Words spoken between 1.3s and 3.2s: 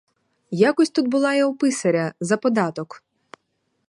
я у писаря, за податок.